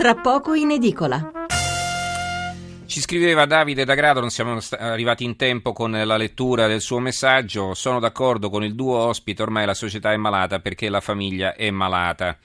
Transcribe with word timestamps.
tra 0.00 0.14
poco 0.14 0.54
in 0.54 0.70
edicola. 0.70 1.30
Ci 2.86 3.00
scriveva 3.00 3.44
Davide 3.44 3.84
da 3.84 3.92
Grado, 3.94 4.20
non 4.20 4.30
siamo 4.30 4.58
arrivati 4.78 5.24
in 5.24 5.36
tempo 5.36 5.74
con 5.74 5.90
la 5.90 6.16
lettura 6.16 6.66
del 6.66 6.80
suo 6.80 7.00
messaggio. 7.00 7.74
Sono 7.74 8.00
d'accordo 8.00 8.48
con 8.48 8.64
il 8.64 8.74
duo 8.74 8.96
ospite, 8.96 9.42
ormai 9.42 9.66
la 9.66 9.74
società 9.74 10.10
è 10.10 10.16
malata 10.16 10.58
perché 10.60 10.88
la 10.88 11.02
famiglia 11.02 11.54
è 11.54 11.70
malata. 11.70 12.38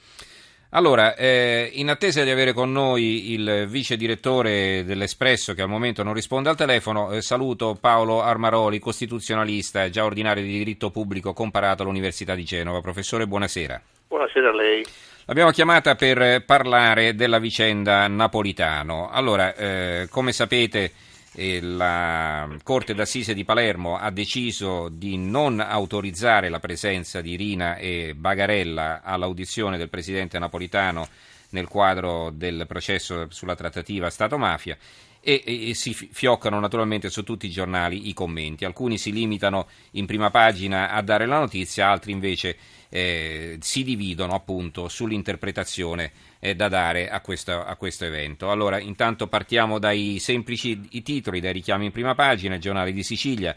Allora, 0.72 1.16
eh, 1.16 1.70
in 1.76 1.88
attesa 1.88 2.24
di 2.24 2.30
avere 2.30 2.52
con 2.52 2.74
noi 2.74 3.32
il 3.32 3.68
vice 3.70 3.96
direttore 3.96 4.84
dell'Espresso 4.84 5.54
che 5.54 5.62
al 5.62 5.70
momento 5.70 6.04
non 6.04 6.14
risponde 6.14 6.50
al 6.50 6.58
telefono, 6.58 7.12
eh, 7.12 7.22
saluto 7.22 7.78
Paolo 7.80 8.22
Armaroli, 8.22 8.80
costituzionalista, 8.80 9.90
già 9.90 10.04
ordinario 10.04 10.44
di 10.44 10.52
diritto 10.52 10.92
pubblico 10.92 11.32
comparato 11.32 11.84
all'Università 11.84 12.36
di 12.36 12.44
Genova. 12.44 12.82
Professore, 12.82 13.26
buonasera. 13.26 13.82
Buonasera 14.08 14.50
a 14.50 14.54
lei. 14.54 14.86
L'abbiamo 15.26 15.52
chiamata 15.52 15.96
per 15.96 16.46
parlare 16.46 17.16
della 17.16 17.40
vicenda 17.40 18.08
Napolitano. 18.08 19.10
Allora, 19.10 19.56
eh, 19.56 20.08
come 20.12 20.32
sapete, 20.32 20.92
eh, 21.34 21.60
la 21.62 22.48
Corte 22.64 22.94
d'Assise 22.94 23.34
di 23.34 23.44
Palermo 23.44 23.98
ha 23.98 24.12
deciso 24.12 24.90
di 24.90 25.18
non 25.18 25.60
autorizzare 25.60 26.50
la 26.50 26.60
presenza 26.60 27.22
di 27.22 27.36
Rina 27.36 27.76
e 27.78 28.14
Bagarella 28.16 29.02
all'audizione 29.04 29.78
del 29.78 29.90
presidente 29.90 30.38
Napolitano 30.38 31.08
nel 31.50 31.68
quadro 31.68 32.30
del 32.32 32.66
processo 32.68 33.28
sulla 33.30 33.56
trattativa 33.56 34.10
Stato-mafia 34.10 34.78
e, 35.26 35.44
e, 35.46 35.74
si 35.74 35.92
fioccano 35.94 36.60
naturalmente 36.60 37.10
su 37.10 37.24
tutti 37.24 37.48
i 37.48 37.50
giornali 37.50 38.10
i 38.10 38.14
commenti. 38.14 38.64
Alcuni 38.64 39.00
si 39.00 39.12
limitano 39.12 39.68
in 39.92 40.06
prima 40.06 40.30
pagina 40.30 40.92
a 40.92 41.02
dare 41.02 41.26
la 41.26 41.40
notizia, 41.40 41.90
altri 41.90 42.12
invece 42.12 42.56
eh, 42.90 43.58
si 43.60 43.84
dividono 43.84 44.36
appunto 44.36 44.88
sull'interpretazione 44.88 46.12
eh, 46.40 46.54
da 46.54 46.68
dare 46.68 47.10
a 47.10 47.22
questo, 47.22 47.60
a 47.60 47.76
questo, 47.76 48.06
evento. 48.06 48.52
Allora, 48.52 48.80
intanto 48.80 49.26
partiamo 49.26 49.80
dai 49.80 50.20
semplici 50.20 51.02
titoli, 51.02 51.40
dai 51.40 51.54
richiami 51.54 51.86
in 51.86 51.92
prima 51.92 52.14
pagina, 52.14 52.54
il 52.54 52.62
giornale 52.62 52.92
di 52.92 53.02
Sicilia. 53.02 53.56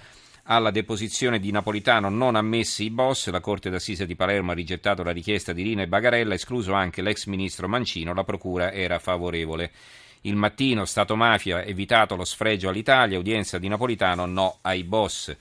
Alla 0.50 0.71
deposizione 0.71 1.39
di 1.39 1.50
Napolitano 1.50 2.09
non 2.09 2.34
ammessi 2.34 2.84
i 2.84 2.91
boss, 2.91 3.28
la 3.28 3.41
Corte 3.41 3.69
d'Assise 3.69 4.06
di 4.06 4.17
Palermo 4.17 4.53
ha 4.53 4.55
rigettato 4.55 5.03
la 5.03 5.11
richiesta 5.11 5.53
di 5.53 5.62
Rina 5.62 5.83
e 5.83 5.89
Bagarella, 5.89 6.33
escluso 6.33 6.73
anche 6.73 7.03
l'ex 7.03 7.27
ministro 7.27 7.69
Mancino, 7.69 8.15
la 8.15 8.25
procura 8.25 8.73
era 8.73 8.98
favorevole. 8.98 9.71
Il 10.23 10.37
mattino, 10.37 10.85
Stato 10.85 11.17
Mafia, 11.17 11.63
evitato 11.63 12.17
lo 12.17 12.25
sfregio 12.25 12.69
all'Italia, 12.69 13.19
udienza 13.19 13.59
di 13.59 13.69
Napolitano, 13.69 14.27
no 14.27 14.59
ai 14.63 14.85
boss. 14.85 15.35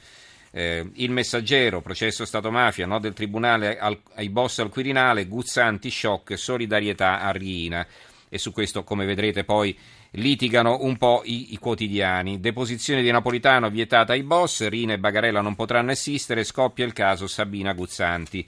Eh, 0.52 0.90
il 0.96 1.12
messaggero, 1.12 1.82
processo 1.82 2.26
Stato 2.26 2.52
Mafia, 2.52 2.86
no 2.86 3.00
del 3.00 3.14
Tribunale 3.14 3.78
al, 3.78 4.00
ai 4.16 4.30
boss 4.30 4.60
al 4.60 4.70
Quirinale, 4.70 5.28
Guzzanti, 5.28 5.90
shock, 5.90 6.38
solidarietà 6.38 7.22
a 7.22 7.32
Riina. 7.32 7.86
E 8.30 8.38
su 8.38 8.52
questo, 8.52 8.84
come 8.84 9.06
vedrete, 9.06 9.44
poi 9.44 9.78
litigano 10.12 10.80
un 10.82 10.98
po' 10.98 11.22
i, 11.26 11.54
i, 11.54 11.58
quotidiani. 11.58 12.40
Deposizione 12.40 13.02
di 13.02 13.12
Napolitano 13.12 13.70
vietata 13.70 14.14
ai 14.14 14.24
boss, 14.24 14.68
Rina 14.68 14.94
e 14.94 15.00
Bagarella 15.00 15.42
non 15.42 15.56
potranno 15.56 15.92
assistere, 15.92 16.44
scoppia 16.44 16.86
il 16.86 16.94
caso 16.94 17.28
Sabina 17.28 17.74
Guzzanti 17.74 18.48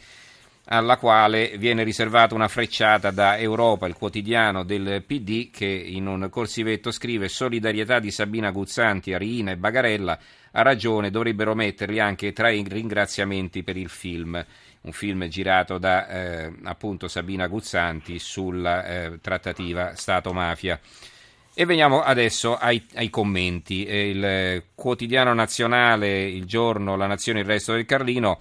alla 0.71 0.97
quale 0.97 1.57
viene 1.57 1.83
riservata 1.83 2.35
una 2.35 2.47
frecciata 2.47 3.09
da 3.09 3.37
Europa, 3.37 3.87
il 3.87 3.95
quotidiano 3.95 4.63
del 4.63 5.03
PD, 5.05 5.49
che 5.49 5.65
in 5.65 6.05
un 6.05 6.29
corsivetto 6.29 6.91
scrive 6.91 7.27
solidarietà 7.27 7.99
di 7.99 8.11
Sabina 8.11 8.51
Guzzanti, 8.51 9.13
Arina 9.13 9.51
e 9.51 9.57
Bagarella, 9.57 10.19
ha 10.51 10.61
ragione, 10.61 11.09
dovrebbero 11.09 11.55
metterli 11.55 11.99
anche 11.99 12.33
tra 12.33 12.49
i 12.49 12.63
ringraziamenti 12.67 13.63
per 13.63 13.77
il 13.77 13.89
film. 13.89 14.43
Un 14.81 14.91
film 14.91 15.27
girato 15.27 15.79
da 15.79 16.07
eh, 16.07 16.53
appunto 16.63 17.07
Sabina 17.07 17.47
Guzzanti 17.47 18.19
sulla 18.19 18.85
eh, 18.85 19.19
trattativa 19.21 19.95
Stato-mafia. 19.95 20.79
E 21.53 21.65
veniamo 21.65 22.01
adesso 22.01 22.55
ai, 22.55 22.85
ai 22.93 23.09
commenti. 23.09 23.87
Il 23.87 24.63
quotidiano 24.75 25.33
nazionale, 25.33 26.23
il 26.25 26.45
giorno, 26.45 26.95
la 26.95 27.07
nazione, 27.07 27.39
il 27.39 27.45
resto 27.45 27.73
del 27.73 27.85
Carlino 27.85 28.39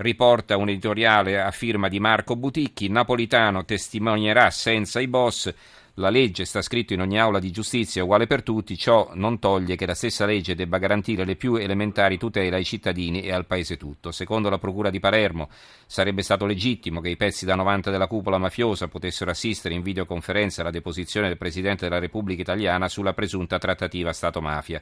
riporta 0.00 0.56
un 0.56 0.68
editoriale 0.68 1.40
a 1.40 1.50
firma 1.50 1.88
di 1.88 2.00
Marco 2.00 2.34
Buticchi, 2.34 2.88
Napolitano 2.88 3.64
testimonierà 3.66 4.50
senza 4.50 4.98
i 4.98 5.06
boss, 5.06 5.52
la 5.94 6.08
legge 6.08 6.46
sta 6.46 6.62
scritto 6.62 6.94
in 6.94 7.02
ogni 7.02 7.18
aula 7.18 7.38
di 7.38 7.50
giustizia 7.50 8.02
uguale 8.02 8.26
per 8.26 8.42
tutti, 8.42 8.78
ciò 8.78 9.10
non 9.12 9.38
toglie 9.38 9.76
che 9.76 9.84
la 9.84 9.94
stessa 9.94 10.24
legge 10.24 10.54
debba 10.54 10.78
garantire 10.78 11.26
le 11.26 11.36
più 11.36 11.56
elementari 11.56 12.16
tutele 12.16 12.56
ai 12.56 12.64
cittadini 12.64 13.20
e 13.20 13.32
al 13.32 13.44
paese 13.44 13.76
tutto. 13.76 14.10
Secondo 14.10 14.48
la 14.48 14.56
Procura 14.56 14.88
di 14.88 15.00
Palermo 15.00 15.50
sarebbe 15.84 16.22
stato 16.22 16.46
legittimo 16.46 17.02
che 17.02 17.10
i 17.10 17.16
pezzi 17.18 17.44
da 17.44 17.54
90 17.54 17.90
della 17.90 18.06
cupola 18.06 18.38
mafiosa 18.38 18.88
potessero 18.88 19.30
assistere 19.30 19.74
in 19.74 19.82
videoconferenza 19.82 20.62
alla 20.62 20.70
deposizione 20.70 21.28
del 21.28 21.36
Presidente 21.36 21.86
della 21.86 22.00
Repubblica 22.00 22.40
Italiana 22.40 22.88
sulla 22.88 23.12
presunta 23.12 23.58
trattativa 23.58 24.14
Stato-mafia. 24.14 24.80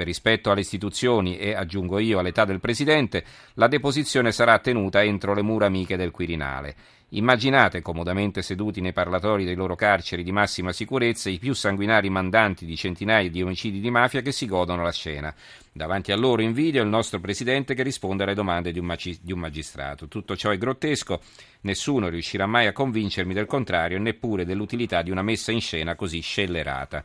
Per 0.00 0.08
rispetto 0.08 0.50
alle 0.50 0.62
istituzioni 0.62 1.36
e, 1.36 1.52
aggiungo 1.52 1.98
io, 1.98 2.18
all'età 2.18 2.46
del 2.46 2.58
Presidente, 2.58 3.22
la 3.56 3.68
deposizione 3.68 4.32
sarà 4.32 4.58
tenuta 4.58 5.04
entro 5.04 5.34
le 5.34 5.42
mura 5.42 5.66
amiche 5.66 5.98
del 5.98 6.10
Quirinale. 6.10 6.74
Immaginate, 7.10 7.82
comodamente 7.82 8.40
seduti 8.40 8.80
nei 8.80 8.94
parlatori 8.94 9.44
dei 9.44 9.54
loro 9.54 9.76
carceri 9.76 10.22
di 10.22 10.32
massima 10.32 10.72
sicurezza, 10.72 11.28
i 11.28 11.38
più 11.38 11.52
sanguinari 11.52 12.08
mandanti 12.08 12.64
di 12.64 12.76
centinaia 12.76 13.28
di 13.28 13.42
omicidi 13.42 13.78
di 13.78 13.90
mafia 13.90 14.22
che 14.22 14.32
si 14.32 14.46
godono 14.46 14.82
la 14.82 14.90
scena. 14.90 15.34
Davanti 15.70 16.12
a 16.12 16.16
loro 16.16 16.40
in 16.40 16.54
video 16.54 16.82
il 16.82 16.88
nostro 16.88 17.20
Presidente 17.20 17.74
che 17.74 17.82
risponde 17.82 18.22
alle 18.22 18.32
domande 18.32 18.72
di 18.72 18.78
un, 18.78 19.38
magistrato. 19.38 20.08
Tutto 20.08 20.34
ciò 20.34 20.48
è 20.48 20.56
grottesco, 20.56 21.20
nessuno 21.60 22.08
riuscirà 22.08 22.46
mai 22.46 22.66
a 22.66 22.72
convincermi 22.72 23.34
del 23.34 23.44
contrario, 23.44 23.98
neppure 23.98 24.46
dell'utilità 24.46 25.02
di 25.02 25.10
una 25.10 25.20
messa 25.20 25.52
in 25.52 25.60
scena 25.60 25.94
così 25.94 26.20
scellerata. 26.20 27.04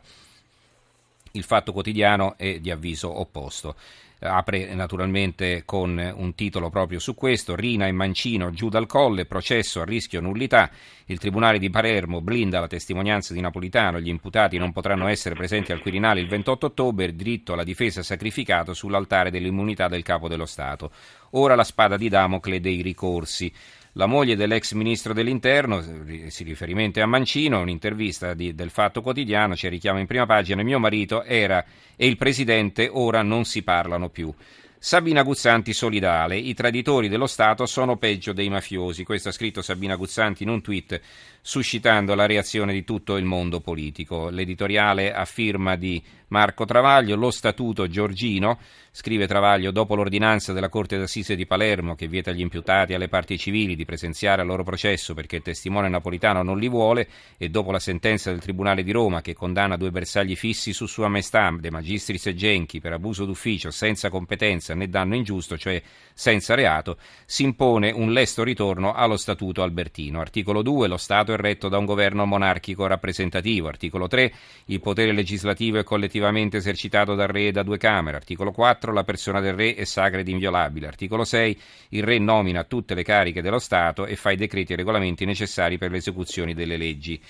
Il 1.36 1.44
fatto 1.44 1.72
quotidiano 1.72 2.36
è 2.38 2.60
di 2.60 2.70
avviso 2.70 3.20
opposto. 3.20 3.76
Apre 4.20 4.74
naturalmente 4.74 5.64
con 5.66 6.14
un 6.16 6.34
titolo 6.34 6.70
proprio 6.70 6.98
su 6.98 7.14
questo, 7.14 7.54
Rina 7.54 7.86
e 7.86 7.92
Mancino 7.92 8.50
giù 8.50 8.70
dal 8.70 8.86
colle, 8.86 9.26
processo 9.26 9.82
a 9.82 9.84
rischio 9.84 10.22
nullità, 10.22 10.70
il 11.04 11.18
Tribunale 11.18 11.58
di 11.58 11.68
Palermo 11.68 12.22
blinda 12.22 12.58
la 12.58 12.66
testimonianza 12.66 13.34
di 13.34 13.42
Napolitano, 13.42 14.00
gli 14.00 14.08
imputati 14.08 14.56
non 14.56 14.72
potranno 14.72 15.08
essere 15.08 15.34
presenti 15.34 15.72
al 15.72 15.80
Quirinale 15.80 16.20
il 16.20 16.28
28 16.28 16.66
ottobre, 16.66 17.14
diritto 17.14 17.52
alla 17.52 17.62
difesa 17.62 18.02
sacrificato 18.02 18.72
sull'altare 18.72 19.30
dell'immunità 19.30 19.88
del 19.88 20.02
Capo 20.02 20.28
dello 20.28 20.46
Stato. 20.46 20.90
Ora 21.32 21.54
la 21.54 21.64
spada 21.64 21.98
di 21.98 22.08
Damocle 22.08 22.60
dei 22.60 22.80
ricorsi. 22.80 23.52
La 23.98 24.04
moglie 24.04 24.36
dell'ex 24.36 24.72
ministro 24.72 25.14
dell'interno, 25.14 25.82
si 26.28 26.44
riferimento 26.44 27.00
a 27.00 27.06
Mancino, 27.06 27.60
un'intervista 27.60 28.34
di, 28.34 28.54
del 28.54 28.68
Fatto 28.68 29.00
Quotidiano, 29.00 29.56
ci 29.56 29.68
richiama 29.68 30.00
in 30.00 30.06
prima 30.06 30.26
pagina, 30.26 30.62
mio 30.62 30.78
marito 30.78 31.22
era 31.22 31.64
e 31.96 32.06
il 32.06 32.18
presidente 32.18 32.90
ora 32.92 33.22
non 33.22 33.46
si 33.46 33.62
parlano 33.62 34.10
più. 34.10 34.30
Sabina 34.78 35.22
Guzzanti 35.22 35.72
solidale, 35.72 36.36
i 36.36 36.52
traditori 36.52 37.08
dello 37.08 37.26
Stato 37.26 37.64
sono 37.64 37.96
peggio 37.96 38.34
dei 38.34 38.50
mafiosi, 38.50 39.02
questo 39.02 39.30
ha 39.30 39.32
scritto 39.32 39.62
Sabina 39.62 39.96
Guzzanti 39.96 40.42
in 40.42 40.50
un 40.50 40.60
tweet 40.60 41.00
suscitando 41.40 42.14
la 42.14 42.26
reazione 42.26 42.74
di 42.74 42.84
tutto 42.84 43.16
il 43.16 43.24
mondo 43.24 43.60
politico. 43.60 44.28
L'editoriale 44.28 45.14
a 45.14 45.24
firma 45.24 45.74
di 45.74 46.02
Marco 46.28 46.64
Travaglio, 46.64 47.14
lo 47.16 47.30
statuto 47.30 47.86
Giorgino, 47.86 48.58
scrive 48.90 49.26
Travaglio, 49.26 49.70
dopo 49.70 49.94
l'ordinanza 49.94 50.52
della 50.52 50.68
Corte 50.68 50.98
d'Assise 50.98 51.36
di 51.36 51.46
Palermo 51.46 51.94
che 51.94 52.08
vieta 52.08 52.30
agli 52.30 52.40
imputati 52.40 52.92
e 52.92 52.94
alle 52.96 53.08
parti 53.08 53.38
civili 53.38 53.76
di 53.76 53.84
presenziare 53.84 54.40
al 54.40 54.46
loro 54.46 54.64
processo 54.64 55.14
perché 55.14 55.36
il 55.36 55.42
testimone 55.42 55.88
napolitano 55.88 56.42
non 56.42 56.58
li 56.58 56.68
vuole 56.68 57.06
e 57.36 57.48
dopo 57.48 57.70
la 57.70 57.78
sentenza 57.78 58.30
del 58.30 58.40
Tribunale 58.40 58.82
di 58.82 58.90
Roma 58.90 59.20
che 59.20 59.34
condanna 59.34 59.76
due 59.76 59.90
bersagli 59.90 60.34
fissi 60.34 60.72
su 60.72 60.86
Sua 60.86 61.08
Maestà, 61.08 61.54
De 61.58 61.70
Magistris 61.70 62.26
e 62.26 62.34
Genchi 62.34 62.80
per 62.80 62.92
abuso 62.92 63.24
d'ufficio 63.24 63.70
senza 63.70 64.08
competenza 64.08 64.74
né 64.74 64.88
danno 64.88 65.14
ingiusto, 65.14 65.56
cioè 65.58 65.80
senza 66.12 66.54
reato, 66.54 66.96
si 67.26 67.42
impone 67.44 67.90
un 67.90 68.12
lesto 68.12 68.42
ritorno 68.42 68.94
allo 68.94 69.18
Statuto 69.18 69.62
Albertino. 69.62 70.20
Articolo 70.20 70.62
2. 70.62 70.88
Lo 70.88 70.96
Stato 70.96 71.34
è 71.34 71.36
retto 71.36 71.68
da 71.68 71.76
un 71.76 71.84
governo 71.84 72.24
monarchico 72.24 72.86
rappresentativo. 72.86 73.68
Articolo 73.68 74.08
3. 74.08 74.32
Il 74.66 74.80
potere 74.80 75.12
legislativo 75.12 75.78
è 75.78 75.84
collettivamente 76.16 76.56
esercitato 76.56 77.14
dal 77.14 77.28
re 77.28 77.48
e 77.48 77.52
da 77.52 77.62
due 77.62 77.78
Camere. 77.78 78.16
Articolo 78.16 78.50
4. 78.50 78.92
La 78.92 79.04
persona 79.04 79.40
del 79.40 79.54
re 79.54 79.74
è 79.74 79.84
sacra 79.84 80.20
ed 80.20 80.28
inviolabile. 80.28 80.86
Articolo 80.86 81.24
6. 81.24 81.60
Il 81.90 82.02
re 82.02 82.18
nomina 82.18 82.64
tutte 82.64 82.94
le 82.94 83.02
cariche 83.02 83.42
dello 83.42 83.58
Stato 83.58 84.06
e 84.06 84.16
fa 84.16 84.30
i 84.30 84.36
decreti 84.36 84.72
e 84.72 84.76
regolamenti 84.76 85.24
necessari 85.24 85.78
per 85.78 85.90
le 85.90 85.98
esecuzioni 85.98 86.54
delle 86.54 86.76
leggi 86.76 87.20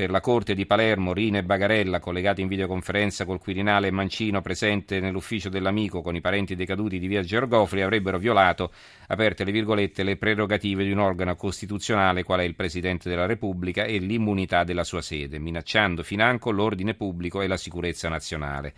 per 0.00 0.08
la 0.08 0.20
Corte 0.20 0.54
di 0.54 0.64
Palermo, 0.64 1.12
Rina 1.12 1.36
e 1.36 1.42
Bagarella, 1.42 2.00
collegati 2.00 2.40
in 2.40 2.48
videoconferenza 2.48 3.26
col 3.26 3.38
Quirinale 3.38 3.88
e 3.88 3.90
Mancino 3.90 4.40
presente 4.40 4.98
nell'ufficio 4.98 5.50
dell'amico 5.50 6.00
con 6.00 6.16
i 6.16 6.22
parenti 6.22 6.54
decaduti 6.54 6.98
di 6.98 7.06
via 7.06 7.22
Gergofli, 7.22 7.82
avrebbero 7.82 8.16
violato, 8.16 8.72
aperte 9.08 9.44
le 9.44 9.52
virgolette, 9.52 10.02
le 10.02 10.16
prerogative 10.16 10.84
di 10.84 10.90
un 10.90 11.00
organo 11.00 11.36
costituzionale 11.36 12.22
qual 12.22 12.40
è 12.40 12.44
il 12.44 12.54
Presidente 12.54 13.10
della 13.10 13.26
Repubblica 13.26 13.84
e 13.84 13.98
l'immunità 13.98 14.64
della 14.64 14.84
sua 14.84 15.02
sede, 15.02 15.38
minacciando 15.38 16.02
financo 16.02 16.50
l'ordine 16.50 16.94
pubblico 16.94 17.42
e 17.42 17.46
la 17.46 17.58
sicurezza 17.58 18.08
nazionale. 18.08 18.72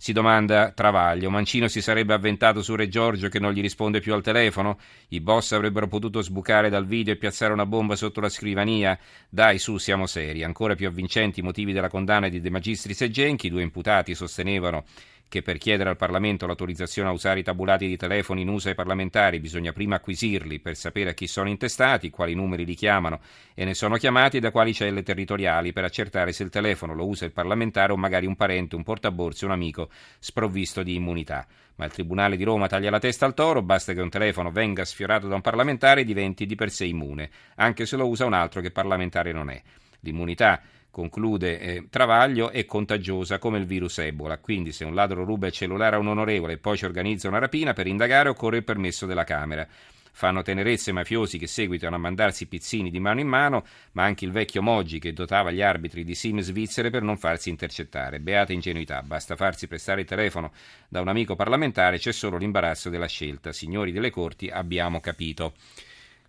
Si 0.00 0.14
domanda 0.14 0.72
Travaglio. 0.72 1.28
Mancino 1.28 1.68
si 1.68 1.82
sarebbe 1.82 2.14
avventato 2.14 2.62
su 2.62 2.74
Re 2.74 2.88
Giorgio 2.88 3.28
che 3.28 3.38
non 3.38 3.52
gli 3.52 3.60
risponde 3.60 4.00
più 4.00 4.14
al 4.14 4.22
telefono? 4.22 4.78
I 5.08 5.20
boss 5.20 5.52
avrebbero 5.52 5.88
potuto 5.88 6.22
sbucare 6.22 6.70
dal 6.70 6.86
video 6.86 7.12
e 7.12 7.18
piazzare 7.18 7.52
una 7.52 7.66
bomba 7.66 7.96
sotto 7.96 8.18
la 8.22 8.30
scrivania? 8.30 8.98
Dai, 9.28 9.58
su, 9.58 9.76
siamo 9.76 10.06
seri. 10.06 10.42
Ancora 10.42 10.74
più 10.74 10.88
avvincenti 10.88 11.40
i 11.40 11.42
motivi 11.42 11.74
della 11.74 11.90
condanna 11.90 12.30
di 12.30 12.40
De 12.40 12.48
Magistris 12.48 13.02
e 13.02 13.10
Genchi. 13.10 13.48
I 13.48 13.50
due 13.50 13.60
imputati 13.60 14.14
sostenevano 14.14 14.86
che 15.30 15.42
per 15.42 15.58
chiedere 15.58 15.90
al 15.90 15.96
Parlamento 15.96 16.44
l'autorizzazione 16.44 17.08
a 17.08 17.12
usare 17.12 17.38
i 17.38 17.44
tabulati 17.44 17.86
di 17.86 17.96
telefono 17.96 18.40
in 18.40 18.48
uso 18.48 18.68
ai 18.68 18.74
parlamentari 18.74 19.38
bisogna 19.38 19.72
prima 19.72 19.94
acquisirli 19.94 20.58
per 20.58 20.74
sapere 20.74 21.10
a 21.10 21.14
chi 21.14 21.28
sono 21.28 21.48
intestati, 21.48 22.10
quali 22.10 22.34
numeri 22.34 22.64
li 22.64 22.74
chiamano 22.74 23.20
e 23.54 23.64
ne 23.64 23.74
sono 23.74 23.94
chiamati 23.94 24.38
e 24.38 24.40
da 24.40 24.50
quali 24.50 24.74
celle 24.74 25.04
territoriali 25.04 25.72
per 25.72 25.84
accertare 25.84 26.32
se 26.32 26.42
il 26.42 26.50
telefono 26.50 26.94
lo 26.94 27.06
usa 27.06 27.26
il 27.26 27.30
parlamentare 27.30 27.92
o 27.92 27.96
magari 27.96 28.26
un 28.26 28.34
parente, 28.34 28.74
un 28.74 28.82
portaborse, 28.82 29.44
un 29.44 29.52
amico 29.52 29.88
sprovvisto 30.18 30.82
di 30.82 30.96
immunità. 30.96 31.46
Ma 31.76 31.84
il 31.84 31.92
Tribunale 31.92 32.36
di 32.36 32.42
Roma 32.42 32.66
taglia 32.66 32.90
la 32.90 32.98
testa 32.98 33.24
al 33.24 33.34
toro, 33.34 33.62
basta 33.62 33.92
che 33.92 34.00
un 34.00 34.10
telefono 34.10 34.50
venga 34.50 34.84
sfiorato 34.84 35.28
da 35.28 35.36
un 35.36 35.42
parlamentare 35.42 36.00
e 36.00 36.04
diventi 36.04 36.44
di 36.44 36.56
per 36.56 36.72
sé 36.72 36.86
immune, 36.86 37.30
anche 37.54 37.86
se 37.86 37.96
lo 37.96 38.08
usa 38.08 38.24
un 38.24 38.32
altro 38.32 38.60
che 38.60 38.72
parlamentare 38.72 39.30
non 39.30 39.48
è. 39.48 39.62
L'immunità 40.00 40.60
conclude 40.90 41.60
eh, 41.60 41.86
Travaglio, 41.88 42.50
è 42.50 42.64
contagiosa 42.64 43.38
come 43.38 43.58
il 43.58 43.66
virus 43.66 43.98
Ebola. 43.98 44.38
Quindi, 44.38 44.72
se 44.72 44.84
un 44.84 44.94
ladro 44.94 45.24
ruba 45.24 45.46
il 45.46 45.52
cellulare 45.52 45.96
a 45.96 45.98
un 45.98 46.08
onorevole 46.08 46.54
e 46.54 46.58
poi 46.58 46.76
ci 46.76 46.84
organizza 46.84 47.28
una 47.28 47.38
rapina, 47.38 47.72
per 47.72 47.86
indagare 47.86 48.28
occorre 48.28 48.58
il 48.58 48.64
permesso 48.64 49.06
della 49.06 49.24
Camera. 49.24 49.66
Fanno 50.12 50.42
tenerezze 50.42 50.92
mafiosi 50.92 51.38
che 51.38 51.46
seguitano 51.46 51.94
a 51.96 51.98
mandarsi 51.98 52.46
pizzini 52.46 52.90
di 52.90 53.00
mano 53.00 53.20
in 53.20 53.28
mano, 53.28 53.64
ma 53.92 54.04
anche 54.04 54.24
il 54.24 54.32
vecchio 54.32 54.60
Moggi 54.60 54.98
che 54.98 55.12
dotava 55.12 55.50
gli 55.50 55.62
arbitri 55.62 56.04
di 56.04 56.14
sim 56.14 56.40
svizzere 56.40 56.90
per 56.90 57.02
non 57.02 57.16
farsi 57.16 57.48
intercettare. 57.48 58.20
Beata 58.20 58.52
ingenuità, 58.52 59.02
basta 59.02 59.36
farsi 59.36 59.68
prestare 59.68 60.02
il 60.02 60.06
telefono 60.06 60.52
da 60.88 61.00
un 61.00 61.08
amico 61.08 61.36
parlamentare, 61.36 61.98
c'è 61.98 62.12
solo 62.12 62.36
l'imbarazzo 62.36 62.90
della 62.90 63.06
scelta. 63.06 63.52
Signori 63.52 63.92
delle 63.92 64.10
corti, 64.10 64.48
abbiamo 64.48 65.00
capito. 65.00 65.54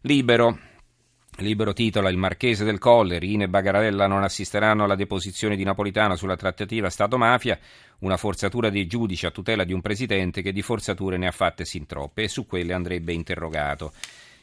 Libero. 0.01 0.70
Libero 1.37 1.73
titola 1.73 2.09
Il 2.09 2.17
Marchese 2.17 2.65
del 2.65 2.77
Colle, 2.77 3.17
Rine 3.17 3.45
e 3.45 3.49
Bagarella 3.49 4.05
non 4.05 4.21
assisteranno 4.21 4.83
alla 4.83 4.95
deposizione 4.95 5.55
di 5.55 5.63
Napolitano 5.63 6.15
sulla 6.15 6.35
trattativa 6.35 6.89
Stato-mafia, 6.89 7.57
una 7.99 8.17
forzatura 8.17 8.69
dei 8.69 8.85
giudici 8.85 9.25
a 9.25 9.31
tutela 9.31 9.63
di 9.63 9.73
un 9.73 9.81
presidente 9.81 10.41
che 10.41 10.51
di 10.51 10.61
forzature 10.61 11.17
ne 11.17 11.27
ha 11.27 11.31
fatte 11.31 11.65
sin 11.65 11.85
troppe 11.85 12.23
e 12.23 12.27
su 12.27 12.45
quelle 12.45 12.73
andrebbe 12.73 13.13
interrogato. 13.13 13.93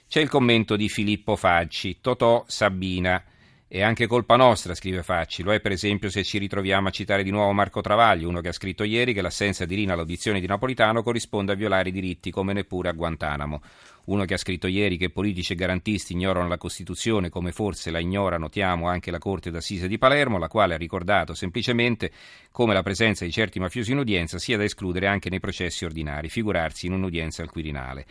C'è 0.08 0.20
il 0.20 0.29
commento 0.31 0.75
di 0.75 0.88
Filippo 0.88 1.37
Facci, 1.37 1.99
Totò 2.00 2.44
Sabina. 2.49 3.23
È 3.70 3.82
anche 3.82 4.06
colpa 4.06 4.37
nostra, 4.37 4.75
scrive 4.75 5.03
Facci, 5.03 5.43
lo 5.43 5.53
è 5.53 5.61
per 5.61 5.73
esempio 5.73 6.09
se 6.09 6.25
ci 6.25 6.38
ritroviamo 6.38 6.88
a 6.88 6.91
citare 6.91 7.23
di 7.23 7.31
nuovo 7.31 7.53
Marco 7.53 7.82
Travaglio, 7.82 8.26
uno 8.26 8.41
che 8.41 8.49
ha 8.49 8.53
scritto 8.53 8.82
ieri 8.82 9.12
che 9.12 9.20
l'assenza 9.20 9.67
di 9.67 9.75
Rina 9.75 9.93
all'audizione 9.93 10.41
di 10.41 10.47
Napolitano 10.47 11.03
corrisponde 11.03 11.53
a 11.53 11.55
violare 11.55 11.91
i 11.91 11.93
diritti 11.93 12.31
come 12.31 12.55
neppure 12.55 12.88
a 12.88 12.93
Guantanamo. 12.93 13.61
Uno 14.06 14.25
che 14.25 14.32
ha 14.32 14.38
scritto 14.38 14.69
ieri 14.69 14.97
che 14.97 15.11
politici 15.11 15.53
e 15.53 15.56
garantisti 15.56 16.15
ignorano 16.15 16.49
la 16.49 16.56
Costituzione 16.56 17.29
come 17.29 17.53
forse 17.53 17.91
la 17.91 17.99
ignora, 17.99 18.38
notiamo, 18.38 18.88
anche 18.88 19.11
la 19.11 19.19
Corte 19.19 19.50
d'Assise 19.50 19.87
di 19.87 19.99
Palermo, 19.99 20.38
la 20.38 20.49
quale 20.49 20.73
ha 20.73 20.79
ricordato 20.79 21.35
semplicemente 21.35 22.11
come 22.50 22.73
la 22.73 22.82
presenza 22.82 23.26
di 23.26 23.31
certi 23.31 23.61
mafiosi 23.61 23.93
in 23.93 23.99
udienza 23.99 24.38
sia 24.38 24.56
da 24.56 24.65
escludere 24.65 25.09
anche 25.09 25.29
nei 25.29 25.41
processi 25.41 25.85
ordinari, 25.85 26.31
figurarsi 26.31 26.87
in 26.87 26.94
un'udienza 26.94 27.43
al 27.43 27.50
Quirinale 27.50 28.06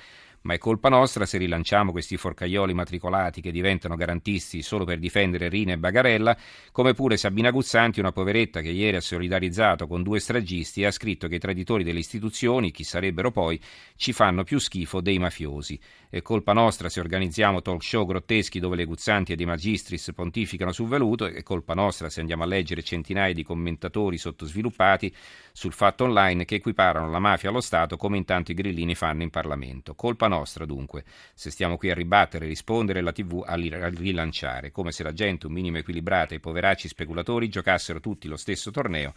ma 0.47 0.53
è 0.53 0.57
colpa 0.57 0.87
nostra 0.87 1.25
se 1.25 1.37
rilanciamo 1.37 1.91
questi 1.91 2.15
forcaioli 2.15 2.73
matricolati 2.73 3.41
che 3.41 3.51
diventano 3.51 3.97
garantisti 3.97 4.61
solo 4.61 4.85
per 4.85 4.97
difendere 4.97 5.49
Rina 5.49 5.73
e 5.73 5.77
Bagarella, 5.77 6.37
come 6.71 6.93
pure 6.93 7.17
Sabina 7.17 7.51
Guzzanti, 7.51 7.99
una 7.99 8.13
poveretta 8.13 8.61
che 8.61 8.69
ieri 8.69 8.95
ha 8.95 9.01
solidarizzato 9.01 9.87
con 9.87 10.03
due 10.03 10.21
stragisti 10.21 10.83
e 10.83 10.85
ha 10.85 10.91
scritto 10.91 11.27
che 11.27 11.35
i 11.35 11.39
traditori 11.39 11.83
delle 11.83 11.99
istituzioni, 11.99 12.71
chi 12.71 12.85
sarebbero 12.85 13.29
poi, 13.29 13.59
ci 13.97 14.13
fanno 14.13 14.45
più 14.45 14.57
schifo 14.57 15.01
dei 15.01 15.19
mafiosi. 15.19 15.77
È 16.09 16.21
colpa 16.21 16.53
nostra 16.53 16.87
se 16.87 17.01
organizziamo 17.01 17.61
talk 17.61 17.83
show 17.83 18.05
grotteschi 18.05 18.61
dove 18.61 18.77
le 18.77 18.85
Guzzanti 18.85 19.33
e 19.33 19.35
De 19.35 19.45
Magistris 19.45 20.11
pontificano 20.15 20.71
sul 20.71 20.87
veluto, 20.87 21.25
è 21.25 21.43
colpa 21.43 21.73
nostra 21.73 22.07
se 22.09 22.21
andiamo 22.21 22.43
a 22.43 22.45
leggere 22.45 22.81
centinaia 22.81 23.33
di 23.33 23.43
commentatori 23.43 24.17
sottosviluppati 24.17 25.13
sul 25.51 25.73
fatto 25.73 26.05
online 26.05 26.45
che 26.45 26.55
equiparano 26.55 27.09
la 27.09 27.19
mafia 27.19 27.49
allo 27.49 27.59
Stato 27.59 27.97
come 27.97 28.15
intanto 28.15 28.51
i 28.51 28.53
grillini 28.53 28.95
fanno 28.95 29.23
in 29.23 29.29
Parlamento. 29.29 29.95
Colpa 29.95 30.29
nostra 30.29 30.63
dunque, 30.63 31.03
se 31.33 31.51
stiamo 31.51 31.75
qui 31.75 31.91
a 31.91 31.93
ribattere 31.93 32.45
e 32.45 32.47
rispondere 32.47 33.01
la 33.01 33.11
TV 33.11 33.43
a 33.45 33.55
rilanciare, 33.55 34.71
come 34.71 34.93
se 34.93 35.03
la 35.03 35.11
gente 35.11 35.47
un 35.47 35.51
minimo 35.51 35.79
equilibrata 35.79 36.33
e 36.33 36.37
i 36.37 36.39
poveracci 36.39 36.87
speculatori 36.87 37.49
giocassero 37.49 37.99
tutti 37.99 38.29
lo 38.29 38.37
stesso 38.37 38.71
torneo 38.71 39.13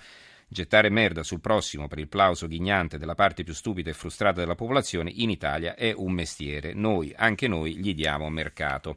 Gettare 0.52 0.90
merda 0.90 1.22
sul 1.22 1.38
prossimo 1.38 1.86
per 1.86 2.00
il 2.00 2.08
plauso 2.08 2.48
ghignante 2.48 2.98
della 2.98 3.14
parte 3.14 3.44
più 3.44 3.54
stupida 3.54 3.88
e 3.88 3.92
frustrata 3.92 4.40
della 4.40 4.56
popolazione 4.56 5.12
in 5.14 5.30
Italia 5.30 5.76
è 5.76 5.92
un 5.94 6.10
mestiere. 6.10 6.72
Noi, 6.74 7.14
anche 7.16 7.46
noi, 7.46 7.76
gli 7.76 7.94
diamo 7.94 8.28
mercato. 8.30 8.96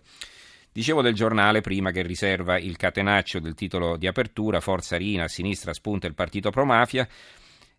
Dicevo 0.71 1.03
del 1.03 1.13
giornale 1.13 1.61
prima 1.61 1.91
che 1.91 2.01
riserva 2.01 2.57
il 2.57 2.75
catenaccio 2.75 3.37
del 3.37 3.53
titolo 3.53 3.97
di 3.97 4.07
apertura, 4.07 4.61
Forza 4.61 4.97
Rina, 4.97 5.25
a 5.25 5.27
sinistra 5.27 5.73
spunta 5.73 6.07
il 6.07 6.15
partito 6.15 6.49
pro 6.49 6.65
mafia. 6.65 7.07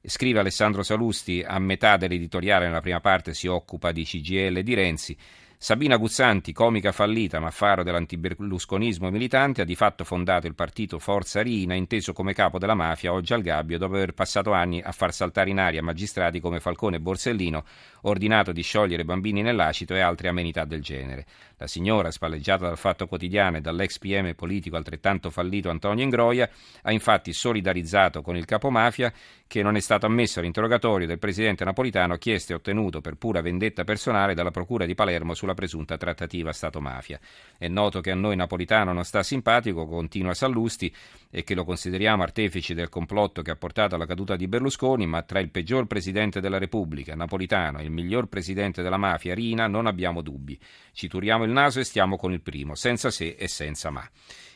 Scrive 0.00 0.38
Alessandro 0.38 0.84
Salusti, 0.84 1.42
a 1.44 1.58
metà 1.58 1.96
dell'editoriale 1.96 2.66
nella 2.66 2.80
prima 2.80 3.00
parte 3.00 3.34
si 3.34 3.48
occupa 3.48 3.90
di 3.90 4.04
CGL 4.04 4.62
di 4.62 4.74
Renzi. 4.74 5.16
Sabina 5.64 5.96
Guzzanti, 5.96 6.52
comica 6.52 6.92
fallita 6.92 7.40
ma 7.40 7.50
faro 7.50 7.82
dell'antiberlusconismo 7.82 9.08
militante, 9.08 9.62
ha 9.62 9.64
di 9.64 9.74
fatto 9.74 10.04
fondato 10.04 10.46
il 10.46 10.54
partito 10.54 10.98
Forza 10.98 11.40
Rina, 11.40 11.72
inteso 11.72 12.12
come 12.12 12.34
capo 12.34 12.58
della 12.58 12.74
mafia, 12.74 13.14
oggi 13.14 13.32
al 13.32 13.40
gabbio, 13.40 13.78
dopo 13.78 13.94
aver 13.94 14.12
passato 14.12 14.52
anni 14.52 14.82
a 14.82 14.92
far 14.92 15.14
saltare 15.14 15.48
in 15.48 15.58
aria 15.58 15.82
magistrati 15.82 16.38
come 16.38 16.60
Falcone 16.60 16.96
e 16.96 17.00
Borsellino, 17.00 17.64
ordinato 18.02 18.52
di 18.52 18.60
sciogliere 18.60 19.06
bambini 19.06 19.40
nell'acito 19.40 19.94
e 19.94 20.00
altre 20.00 20.28
amenità 20.28 20.66
del 20.66 20.82
genere. 20.82 21.24
La 21.56 21.66
signora, 21.66 22.10
spalleggiata 22.10 22.66
dal 22.66 22.76
Fatto 22.76 23.06
Quotidiano 23.06 23.56
e 23.56 23.62
dall'ex 23.62 23.96
PM 23.96 24.34
politico 24.34 24.76
altrettanto 24.76 25.30
fallito 25.30 25.70
Antonio 25.70 26.04
Ingroia, 26.04 26.46
ha 26.82 26.92
infatti 26.92 27.32
solidarizzato 27.32 28.20
con 28.20 28.36
il 28.36 28.44
capomafia 28.44 29.10
che 29.46 29.62
non 29.62 29.76
è 29.76 29.80
stato 29.80 30.04
ammesso 30.04 30.40
all'interrogatorio 30.40 31.06
del 31.06 31.18
presidente 31.18 31.64
napolitano 31.64 32.16
chiesto 32.16 32.52
e 32.52 32.56
ottenuto 32.56 33.00
per 33.00 33.14
pura 33.14 33.40
vendetta 33.40 33.84
personale 33.84 34.34
dalla 34.34 34.50
Procura 34.50 34.84
di 34.84 34.94
Palermo 34.94 35.32
sulla 35.32 35.53
presunta 35.54 35.96
trattativa 35.96 36.52
Stato-mafia. 36.52 37.18
È 37.56 37.68
noto 37.68 38.00
che 38.00 38.10
a 38.10 38.14
noi 38.14 38.36
Napolitano 38.36 38.92
non 38.92 39.04
sta 39.04 39.22
simpatico, 39.22 39.86
continua 39.86 40.34
Sallusti, 40.34 40.94
e 41.30 41.42
che 41.42 41.54
lo 41.54 41.64
consideriamo 41.64 42.22
artefici 42.22 42.74
del 42.74 42.88
complotto 42.88 43.42
che 43.42 43.50
ha 43.50 43.56
portato 43.56 43.94
alla 43.94 44.06
caduta 44.06 44.36
di 44.36 44.46
Berlusconi, 44.46 45.06
ma 45.06 45.22
tra 45.22 45.40
il 45.40 45.50
peggior 45.50 45.86
presidente 45.86 46.40
della 46.40 46.58
Repubblica, 46.58 47.14
Napolitano, 47.14 47.78
e 47.78 47.84
il 47.84 47.90
miglior 47.90 48.26
presidente 48.26 48.82
della 48.82 48.98
mafia, 48.98 49.34
Rina, 49.34 49.66
non 49.66 49.86
abbiamo 49.86 50.20
dubbi. 50.20 50.58
Ci 50.92 51.08
turiamo 51.08 51.44
il 51.44 51.50
naso 51.50 51.80
e 51.80 51.84
stiamo 51.84 52.16
con 52.16 52.32
il 52.32 52.40
primo, 52.40 52.74
senza 52.74 53.10
se 53.10 53.36
e 53.38 53.48
senza 53.48 53.90
ma. 53.90 54.08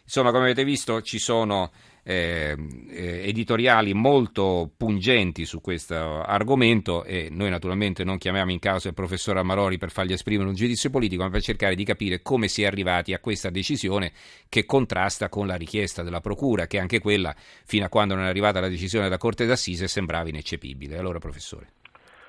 Insomma, 0.05 0.31
come 0.31 0.45
avete 0.45 0.65
visto, 0.65 1.03
ci 1.03 1.19
sono 1.19 1.71
eh, 2.09 2.57
eh, 2.89 3.29
editoriali 3.29 3.93
molto 3.93 4.71
pungenti 4.75 5.45
su 5.45 5.61
questo 5.61 6.23
argomento 6.23 7.05
e 7.05 7.29
noi 7.31 7.51
naturalmente 7.51 8.03
non 8.03 8.17
chiamiamo 8.17 8.51
in 8.51 8.61
causa 8.61 8.89
il 8.89 8.95
professor 8.95 9.37
Amarori 9.37 9.77
per 9.77 9.91
fargli 9.91 10.13
esprimere 10.13 10.49
un 10.49 10.55
giudizio 10.55 10.89
politico, 10.89 11.23
ma 11.23 11.29
per 11.29 11.43
cercare 11.43 11.75
di 11.75 11.85
capire 11.85 12.23
come 12.23 12.49
si 12.49 12.63
è 12.63 12.67
arrivati 12.67 13.13
a 13.13 13.19
questa 13.19 13.51
decisione 13.51 14.13
che 14.49 14.65
contrasta 14.65 15.29
con 15.29 15.47
la 15.47 15.57
richiesta 15.57 16.03
della 16.03 16.21
Procura, 16.21 16.67
che 16.67 16.79
anche 16.79 16.99
quella, 16.99 17.35
fino 17.37 17.85
a 17.85 17.91
quando 17.91 18.15
non 18.15 18.25
è 18.25 18.29
arrivata 18.29 18.59
la 18.59 18.71
decisione 18.71 19.05
della 19.05 19.19
Corte 19.19 19.45
d'Assise, 19.45 19.87
sembrava 19.87 20.31
ineccepibile. 20.31 20.97
Allora, 20.97 21.19
professore. 21.19 21.67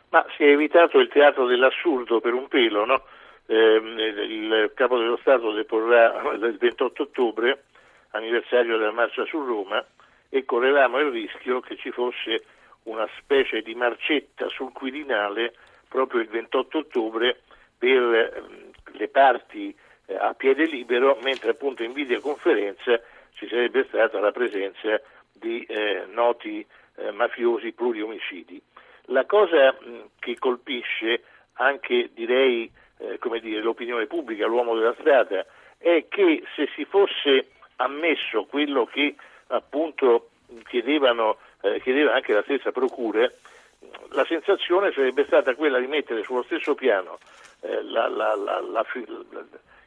Ma 0.09 0.25
si 0.35 0.43
è 0.43 0.47
evitato 0.47 0.99
il 0.99 1.07
teatro 1.07 1.47
dell'assurdo 1.47 2.19
per 2.19 2.33
un 2.33 2.49
pelo, 2.49 2.83
no? 2.83 3.03
Eh, 3.45 3.81
il 4.27 4.71
Capo 4.75 4.97
dello 4.97 5.17
Stato 5.21 5.53
deporrà 5.53 6.33
il 6.33 6.57
28 6.59 7.03
ottobre 7.03 7.63
anniversario 8.11 8.77
della 8.77 8.91
marcia 8.91 9.25
su 9.25 9.43
Roma 9.43 9.85
e 10.29 10.45
correvamo 10.45 10.99
il 10.99 11.11
rischio 11.11 11.59
che 11.59 11.75
ci 11.77 11.91
fosse 11.91 12.43
una 12.83 13.07
specie 13.17 13.61
di 13.61 13.75
marcetta 13.75 14.47
sul 14.49 14.71
Quirinale 14.71 15.53
proprio 15.87 16.21
il 16.21 16.27
28 16.27 16.77
ottobre 16.77 17.41
per 17.77 18.01
ehm, 18.01 18.71
le 18.93 19.07
parti 19.07 19.75
eh, 20.05 20.15
a 20.15 20.33
piede 20.33 20.65
libero, 20.65 21.17
mentre 21.21 21.51
appunto 21.51 21.83
in 21.83 21.93
videoconferenza 21.93 23.01
ci 23.33 23.47
sarebbe 23.47 23.85
stata 23.87 24.19
la 24.19 24.31
presenza 24.31 25.01
di 25.31 25.63
eh, 25.63 26.05
noti 26.11 26.65
eh, 26.95 27.11
mafiosi 27.11 27.71
pluriomicidi. 27.71 28.61
La 29.05 29.25
cosa 29.25 29.71
mh, 29.71 30.09
che 30.19 30.37
colpisce 30.37 31.23
anche 31.53 32.09
direi 32.13 32.71
eh, 32.97 33.19
dire, 33.41 33.61
l'opinione 33.61 34.05
pubblica, 34.05 34.45
l'uomo 34.45 34.75
della 34.75 34.95
strada, 34.99 35.45
è 35.77 36.05
che 36.09 36.43
se 36.55 36.69
si 36.75 36.85
fosse 36.85 37.47
ammesso 37.79 38.45
quello 38.45 38.85
che 38.85 39.15
appunto 39.47 40.29
chiedevano, 40.67 41.37
eh, 41.61 41.79
chiedeva 41.81 42.13
anche 42.13 42.33
la 42.33 42.43
stessa 42.43 42.71
Procura, 42.71 43.29
la 44.11 44.25
sensazione 44.25 44.91
sarebbe 44.91 45.25
stata 45.25 45.55
quella 45.55 45.79
di 45.79 45.87
mettere 45.87 46.23
sullo 46.23 46.43
stesso 46.43 46.75
piano 46.75 47.19
eh, 47.61 47.81
la, 47.83 48.07
la, 48.07 48.35
la, 48.35 48.85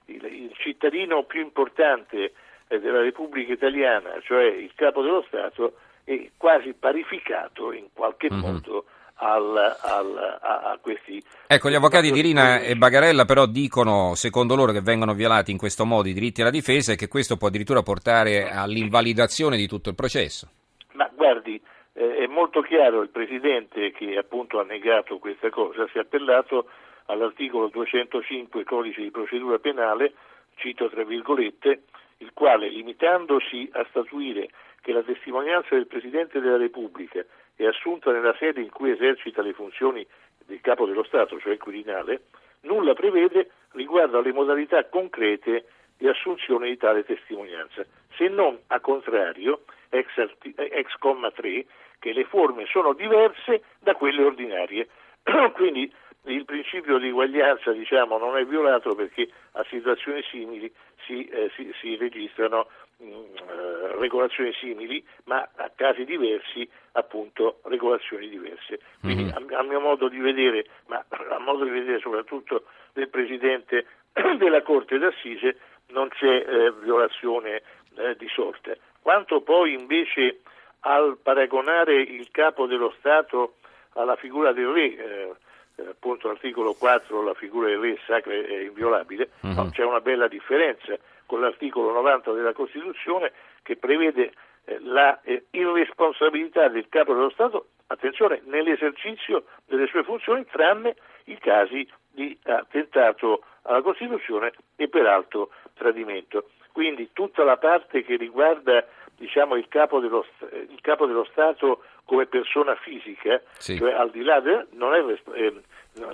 il, 0.06 0.24
il, 0.24 0.52
cittadino 0.54 1.24
più 1.24 1.40
importante 1.40 2.32
eh, 2.68 2.80
della 2.80 3.00
Repubblica 3.00 3.52
Italiana, 3.52 4.18
cioè 4.22 4.44
il 4.44 4.72
capo 4.74 5.02
dello 5.02 5.24
Stato, 5.26 5.74
e 6.04 6.32
quasi 6.36 6.72
parificato 6.72 7.72
in 7.72 7.86
qualche 7.92 8.28
mm-hmm. 8.30 8.40
modo 8.40 8.84
al, 9.22 9.56
al, 9.80 10.38
a, 10.40 10.72
a, 10.72 10.78
questi... 10.80 11.22
Ecco, 11.46 11.70
gli 11.70 11.74
avvocati 11.74 12.10
di 12.10 12.20
Rina 12.20 12.60
e 12.60 12.74
Bagarella 12.74 13.24
però 13.24 13.46
dicono, 13.46 14.14
secondo 14.14 14.56
loro, 14.56 14.72
che 14.72 14.80
vengono 14.80 15.14
violati 15.14 15.52
in 15.52 15.58
questo 15.58 15.84
modo 15.84 16.08
i 16.08 16.12
diritti 16.12 16.40
alla 16.40 16.50
difesa 16.50 16.92
e 16.92 16.96
che 16.96 17.08
questo 17.08 17.36
può 17.36 17.48
addirittura 17.48 17.82
portare 17.82 18.50
all'invalidazione 18.50 19.56
di 19.56 19.68
tutto 19.68 19.88
il 19.88 19.94
processo. 19.94 20.48
Ma 20.92 21.08
guardi, 21.14 21.60
eh, 21.92 22.16
è 22.16 22.26
molto 22.26 22.62
chiaro 22.62 23.00
il 23.02 23.10
Presidente 23.10 23.92
che 23.92 24.16
appunto 24.16 24.58
ha 24.58 24.64
negato 24.64 25.18
questa 25.18 25.50
cosa, 25.50 25.86
si 25.92 25.98
è 25.98 26.00
appellato 26.00 26.68
all'articolo 27.06 27.68
205 27.68 28.64
codice 28.64 29.02
di 29.02 29.10
procedura 29.10 29.58
penale, 29.58 30.14
cito 30.56 30.90
tra 30.90 31.04
virgolette, 31.04 31.82
il 32.18 32.30
quale 32.34 32.68
limitandosi 32.68 33.68
a 33.72 33.86
statuire 33.90 34.48
che 34.80 34.92
la 34.92 35.02
testimonianza 35.02 35.74
del 35.74 35.86
Presidente 35.86 36.40
della 36.40 36.56
Repubblica 36.56 37.24
è 37.56 37.64
assunta 37.64 38.10
nella 38.12 38.34
sede 38.38 38.60
in 38.60 38.70
cui 38.70 38.90
esercita 38.90 39.42
le 39.42 39.52
funzioni 39.52 40.06
del 40.46 40.60
Capo 40.60 40.86
dello 40.86 41.04
Stato, 41.04 41.38
cioè 41.38 41.52
il 41.52 41.58
Quirinale, 41.58 42.22
nulla 42.62 42.94
prevede 42.94 43.50
riguardo 43.72 44.18
alle 44.18 44.32
modalità 44.32 44.84
concrete 44.86 45.66
di 45.96 46.08
assunzione 46.08 46.68
di 46.68 46.76
tale 46.76 47.04
testimonianza, 47.04 47.84
se 48.16 48.28
non 48.28 48.58
a 48.68 48.80
contrario, 48.80 49.62
ex, 49.88 50.08
ex 50.56 50.96
comma 50.98 51.30
3, 51.30 51.64
che 51.98 52.12
le 52.12 52.24
forme 52.24 52.66
sono 52.66 52.92
diverse 52.92 53.62
da 53.78 53.94
quelle 53.94 54.24
ordinarie. 54.24 54.88
Quindi 55.54 55.92
il 56.24 56.44
principio 56.44 56.98
di 56.98 57.10
uguaglianza 57.10 57.72
diciamo, 57.72 58.18
non 58.18 58.36
è 58.36 58.44
violato 58.44 58.94
perché 58.94 59.28
a 59.52 59.64
situazioni 59.68 60.22
simili 60.22 60.72
si, 61.06 61.24
eh, 61.26 61.50
si, 61.54 61.72
si 61.80 61.96
registrano 61.96 62.68
mh, 63.02 63.08
eh, 63.08 63.96
regolazioni 63.98 64.52
simili, 64.54 65.04
ma 65.24 65.48
a 65.56 65.70
casi 65.74 66.04
diversi 66.04 66.68
appunto 66.92 67.60
regolazioni 67.64 68.28
diverse. 68.28 68.80
Quindi 69.00 69.24
mm-hmm. 69.24 69.52
a, 69.52 69.58
a, 69.58 69.62
mio 69.62 69.80
modo 69.80 70.08
di 70.08 70.18
vedere, 70.18 70.66
ma 70.86 71.04
a 71.08 71.38
modo 71.38 71.64
di 71.64 71.70
vedere 71.70 71.98
soprattutto 71.98 72.64
del 72.92 73.08
Presidente 73.08 73.86
della 74.38 74.62
Corte 74.62 74.98
d'Assise, 74.98 75.56
non 75.88 76.08
c'è 76.08 76.44
eh, 76.46 76.72
violazione 76.80 77.62
eh, 77.96 78.16
di 78.16 78.28
sorte. 78.28 78.78
Quanto 79.00 79.40
poi 79.40 79.74
invece 79.74 80.40
al 80.80 81.18
paragonare 81.22 82.00
il 82.00 82.30
capo 82.30 82.66
dello 82.66 82.94
Stato 82.98 83.54
alla 83.94 84.16
figura 84.16 84.52
del 84.52 84.68
re, 84.68 84.96
eh, 84.96 85.34
eh 85.76 85.86
appunto 85.88 86.28
l'articolo 86.28 86.74
4 86.74 87.22
la 87.22 87.34
figura 87.34 87.68
del 87.68 87.78
re 87.78 87.98
sacra 88.06 88.32
è 88.32 88.60
inviolabile, 88.60 89.30
no, 89.40 89.70
c'è 89.70 89.84
una 89.84 90.00
bella 90.00 90.28
differenza 90.28 90.96
con 91.26 91.40
l'articolo 91.40 91.92
90 91.92 92.32
della 92.32 92.52
Costituzione 92.52 93.32
che 93.62 93.76
prevede 93.76 94.32
eh, 94.64 94.78
la 94.80 95.20
eh, 95.22 95.46
irresponsabilità 95.50 96.68
del 96.68 96.88
capo 96.88 97.14
dello 97.14 97.30
Stato, 97.30 97.68
attenzione, 97.86 98.42
nell'esercizio 98.44 99.44
delle 99.66 99.86
sue 99.86 100.04
funzioni, 100.04 100.44
tranne 100.46 100.94
i 101.24 101.38
casi 101.38 101.88
di 102.10 102.36
attentato 102.44 103.42
alla 103.62 103.82
Costituzione 103.82 104.52
e 104.76 104.88
peraltro 104.88 105.50
tradimento. 105.74 106.50
Quindi 106.72 107.10
tutta 107.12 107.44
la 107.44 107.56
parte 107.56 108.02
che 108.02 108.16
riguarda 108.16 108.86
diciamo, 109.16 109.56
il, 109.56 109.68
capo 109.68 110.00
dello, 110.00 110.24
il, 110.50 110.80
capo 110.80 111.06
dello, 111.06 111.24
Stato 111.30 111.82
come 112.04 112.26
persona 112.26 112.74
fisica, 112.76 113.40
sì. 113.58 113.76
cioè 113.76 113.92
al 113.92 114.10
di 114.10 114.22
là 114.22 114.40
del, 114.40 114.66
non, 114.72 114.94
è, 114.94 115.00
eh, 115.34 115.62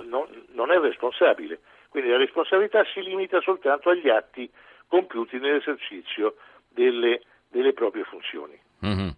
non, 0.03 0.27
non 0.51 0.71
è 0.71 0.79
responsabile. 0.79 1.59
Quindi 1.89 2.09
la 2.09 2.17
responsabilità 2.17 2.83
si 2.93 3.01
limita 3.01 3.41
soltanto 3.41 3.89
agli 3.89 4.09
atti 4.09 4.49
compiuti 4.87 5.39
nell'esercizio 5.39 6.35
delle, 6.69 7.21
delle 7.49 7.73
proprie 7.73 8.03
funzioni. 8.03 8.59
Mm-hmm. 8.85 9.09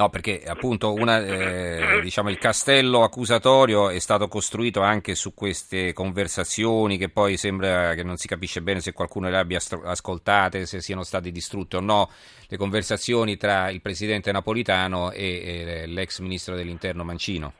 No, 0.00 0.10
perché 0.10 0.44
appunto 0.46 0.92
una, 0.92 1.18
eh, 1.18 2.00
diciamo, 2.02 2.30
il 2.30 2.38
castello 2.38 3.02
accusatorio 3.02 3.90
è 3.90 3.98
stato 3.98 4.28
costruito 4.28 4.80
anche 4.80 5.16
su 5.16 5.34
queste 5.34 5.92
conversazioni 5.92 6.96
che 6.96 7.08
poi 7.08 7.36
sembra 7.36 7.94
che 7.94 8.04
non 8.04 8.14
si 8.14 8.28
capisce 8.28 8.62
bene 8.62 8.78
se 8.78 8.92
qualcuno 8.92 9.28
le 9.28 9.36
abbia 9.36 9.58
ascoltate, 9.58 10.66
se 10.66 10.78
siano 10.78 11.02
state 11.02 11.32
distrutte 11.32 11.78
o 11.78 11.80
no, 11.80 12.10
le 12.48 12.56
conversazioni 12.56 13.36
tra 13.36 13.70
il 13.70 13.80
presidente 13.82 14.30
napolitano 14.30 15.10
e, 15.10 15.82
e 15.82 15.86
l'ex 15.88 16.20
ministro 16.20 16.54
dell'interno 16.54 17.02
Mancino. 17.02 17.54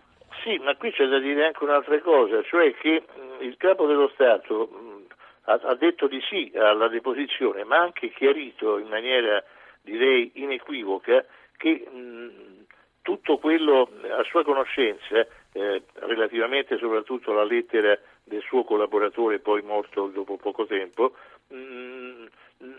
Sì, 0.44 0.58
ma 0.58 0.76
qui 0.76 0.92
c'è 0.92 1.06
da 1.06 1.18
dire 1.18 1.46
anche 1.46 1.64
un'altra 1.64 2.00
cosa, 2.02 2.40
cioè 2.44 2.72
che 2.74 3.02
mh, 3.02 3.42
il 3.42 3.56
capo 3.56 3.84
dello 3.88 4.12
Stato 4.14 4.68
mh, 4.70 5.12
ha, 5.50 5.58
ha 5.60 5.74
detto 5.74 6.06
di 6.06 6.20
sì 6.30 6.52
alla 6.54 6.86
deposizione, 6.86 7.64
ma 7.64 7.78
ha 7.78 7.82
anche 7.82 8.12
chiarito 8.12 8.78
in 8.78 8.86
maniera 8.86 9.42
direi 9.82 10.30
inequivoca 10.34 11.24
che 11.58 11.86
mh, 11.90 12.64
tutto 13.02 13.38
quello 13.38 13.90
a 14.18 14.22
sua 14.24 14.44
conoscenza, 14.44 15.26
eh, 15.52 15.82
relativamente 15.94 16.78
soprattutto 16.78 17.32
alla 17.32 17.44
lettera 17.44 17.98
del 18.24 18.42
suo 18.42 18.64
collaboratore 18.64 19.40
poi 19.40 19.60
morto 19.62 20.06
dopo 20.06 20.36
poco 20.36 20.64
tempo, 20.66 21.14
mh, 21.48 22.26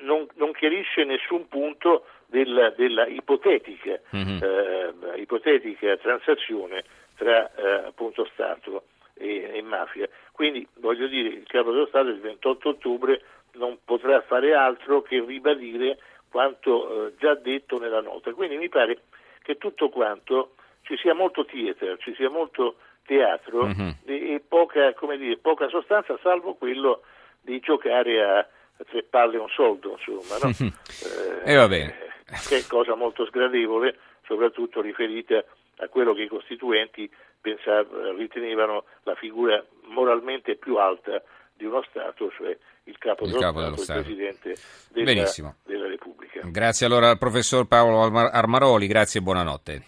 non, 0.01 0.27
non, 0.35 0.51
chiarisce 0.53 1.03
nessun 1.03 1.47
punto 1.47 2.05
della, 2.25 2.69
della 2.71 3.07
ipotetica, 3.07 3.99
mm-hmm. 4.15 4.39
eh, 4.41 5.19
ipotetica, 5.21 5.97
transazione 5.97 6.83
tra 7.15 7.51
eh, 7.55 7.87
appunto 7.87 8.27
Stato 8.33 8.83
e, 9.13 9.51
e, 9.53 9.61
mafia. 9.61 10.07
Quindi 10.31 10.67
voglio 10.75 11.07
dire, 11.07 11.29
il 11.29 11.47
capo 11.47 11.71
dello 11.71 11.87
Stato 11.87 12.09
il 12.09 12.19
28 12.19 12.69
ottobre 12.69 13.21
non 13.53 13.77
potrà 13.83 14.21
fare 14.21 14.53
altro 14.53 15.01
che 15.01 15.23
ribadire 15.25 15.97
quanto 16.29 17.07
eh, 17.07 17.13
già 17.17 17.35
detto 17.35 17.79
nella 17.79 18.01
nota. 18.01 18.33
Quindi 18.33 18.57
mi 18.57 18.69
pare 18.69 19.01
che 19.41 19.57
tutto 19.57 19.89
quanto 19.89 20.55
ci 20.81 20.95
sia 20.97 21.13
molto 21.13 21.45
theater, 21.45 21.97
ci 21.99 22.13
sia 22.15 22.29
molto 22.29 22.75
teatro 23.05 23.65
mm-hmm. 23.65 23.89
e, 24.05 24.33
e 24.33 24.43
poca, 24.47 24.93
dire, 25.17 25.37
poca, 25.37 25.67
sostanza, 25.67 26.17
salvo 26.21 26.53
quello 26.53 27.01
di 27.41 27.59
giocare 27.59 28.23
a, 28.23 28.37
a 28.37 28.83
tre 28.87 29.03
palle 29.03 29.37
un 29.37 29.49
soldo, 29.49 29.97
insomma, 29.97 30.37
no? 30.41 30.49
eh, 31.43 31.51
e 31.51 31.55
va 31.55 31.67
bene. 31.67 32.07
Che 32.47 32.57
è 32.57 32.65
cosa 32.67 32.93
molto 32.93 33.25
sgradevole, 33.25 33.97
soprattutto 34.25 34.81
riferita 34.81 35.43
a 35.77 35.87
quello 35.87 36.13
che 36.13 36.23
i 36.23 36.27
costituenti 36.27 37.09
pensav- 37.41 38.15
ritenevano 38.15 38.83
la 39.03 39.15
figura 39.15 39.63
moralmente 39.85 40.55
più 40.55 40.75
alta 40.75 41.23
di 41.59 41.65
uno 41.65 41.83
Stato, 41.89 42.31
cioè 42.31 42.57
il 42.85 42.97
capo, 42.97 43.25
il 43.25 43.31
dello, 43.31 43.41
capo 43.41 43.59
Stato, 43.59 43.71
dello 43.71 43.83
Stato, 43.83 43.99
il 43.99 44.05
Presidente 44.05 44.55
della, 44.93 45.55
della 45.65 45.87
Repubblica. 45.87 46.41
Grazie 46.45 46.85
allora 46.85 47.09
al 47.09 47.17
professor 47.17 47.67
Paolo 47.67 48.01
Armaroli, 48.01 48.87
grazie 48.87 49.19
e 49.19 49.23
buonanotte. 49.23 49.83